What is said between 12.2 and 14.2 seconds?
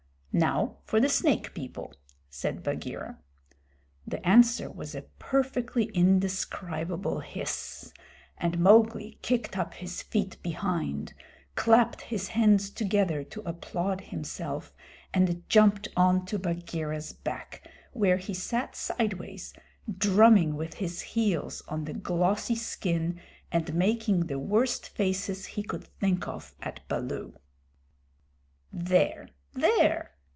hands together to applaud